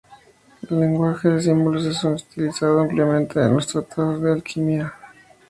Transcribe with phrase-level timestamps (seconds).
[0.67, 4.95] El lenguaje de símbolos es utilizado ampliamente en los tratados de alquimia.